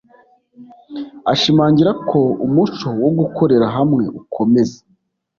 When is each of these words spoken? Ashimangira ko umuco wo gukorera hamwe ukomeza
Ashimangira 1.31 1.91
ko 2.09 2.19
umuco 2.45 2.87
wo 3.03 3.09
gukorera 3.19 3.67
hamwe 3.75 4.03
ukomeza 4.19 4.79